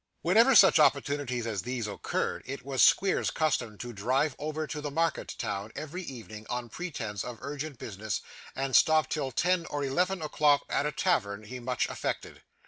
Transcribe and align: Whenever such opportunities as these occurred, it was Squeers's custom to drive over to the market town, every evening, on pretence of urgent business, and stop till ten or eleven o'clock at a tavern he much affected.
Whenever 0.23 0.55
such 0.55 0.79
opportunities 0.79 1.45
as 1.45 1.61
these 1.61 1.85
occurred, 1.85 2.41
it 2.47 2.65
was 2.65 2.81
Squeers's 2.81 3.29
custom 3.29 3.77
to 3.77 3.93
drive 3.93 4.35
over 4.39 4.65
to 4.65 4.81
the 4.81 4.89
market 4.89 5.35
town, 5.37 5.71
every 5.75 6.01
evening, 6.01 6.47
on 6.49 6.69
pretence 6.69 7.23
of 7.23 7.37
urgent 7.41 7.77
business, 7.77 8.21
and 8.55 8.75
stop 8.75 9.09
till 9.11 9.29
ten 9.31 9.67
or 9.67 9.83
eleven 9.83 10.19
o'clock 10.23 10.65
at 10.71 10.87
a 10.87 10.91
tavern 10.91 11.43
he 11.43 11.59
much 11.59 11.87
affected. 11.87 12.41